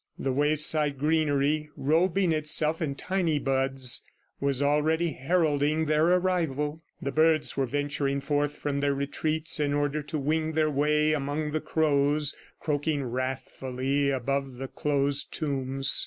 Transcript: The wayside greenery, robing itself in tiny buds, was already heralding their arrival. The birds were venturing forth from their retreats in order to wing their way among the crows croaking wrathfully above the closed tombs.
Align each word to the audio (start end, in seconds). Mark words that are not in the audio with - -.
The 0.17 0.33
wayside 0.33 0.97
greenery, 0.97 1.69
robing 1.77 2.31
itself 2.31 2.81
in 2.81 2.95
tiny 2.95 3.37
buds, 3.37 4.03
was 4.39 4.63
already 4.63 5.11
heralding 5.11 5.85
their 5.85 6.07
arrival. 6.13 6.81
The 7.03 7.11
birds 7.11 7.55
were 7.55 7.67
venturing 7.67 8.19
forth 8.19 8.55
from 8.55 8.79
their 8.79 8.95
retreats 8.95 9.59
in 9.59 9.73
order 9.75 10.01
to 10.01 10.17
wing 10.17 10.53
their 10.53 10.71
way 10.71 11.13
among 11.13 11.51
the 11.51 11.61
crows 11.61 12.35
croaking 12.59 13.03
wrathfully 13.03 14.09
above 14.09 14.55
the 14.55 14.67
closed 14.67 15.31
tombs. 15.35 15.99